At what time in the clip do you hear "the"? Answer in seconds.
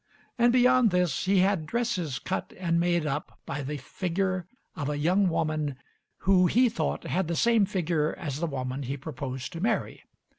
3.61-3.77, 7.27-7.35, 8.39-8.47